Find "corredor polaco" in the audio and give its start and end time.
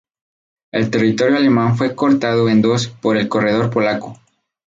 3.29-4.19